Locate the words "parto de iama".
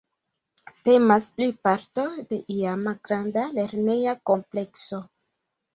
1.67-2.97